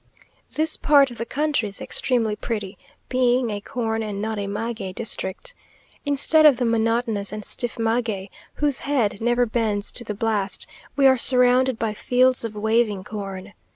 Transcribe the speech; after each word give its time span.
This 0.53 0.77
part 0.77 1.11
of 1.11 1.19
the 1.19 1.27
country 1.27 1.69
is 1.69 1.79
extremely 1.79 2.35
pretty, 2.35 2.75
being 3.07 3.51
a 3.51 3.61
corn 3.61 4.01
and 4.01 4.19
not 4.19 4.39
a 4.39 4.47
maguey 4.47 4.93
district. 4.93 5.53
Instead 6.05 6.43
of 6.47 6.57
the 6.57 6.65
monotonous 6.65 7.31
and 7.31 7.45
stiff 7.45 7.77
maguey, 7.77 8.31
whose 8.55 8.79
head 8.79 9.21
never 9.21 9.45
bends 9.45 9.91
to 9.91 10.03
the 10.03 10.15
blast, 10.15 10.65
we 10.95 11.05
are 11.05 11.19
surrounded 11.19 11.77
by 11.77 11.93
fields 11.93 12.43
of 12.43 12.55
waving 12.55 13.03
corn. 13.03 13.53